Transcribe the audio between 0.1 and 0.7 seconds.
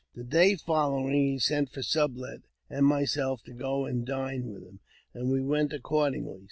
The day